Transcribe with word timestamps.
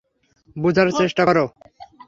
বুঝার 0.55 0.87
চেষ্টা 0.99 1.23
কর। 1.27 1.37